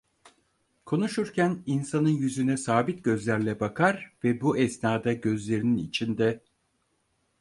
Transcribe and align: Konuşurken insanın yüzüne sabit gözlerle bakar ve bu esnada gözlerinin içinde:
Konuşurken 0.85 1.63
insanın 1.65 2.09
yüzüne 2.09 2.57
sabit 2.57 3.03
gözlerle 3.03 3.59
bakar 3.59 4.13
ve 4.23 4.41
bu 4.41 4.57
esnada 4.57 5.13
gözlerinin 5.13 5.77
içinde: 5.77 6.41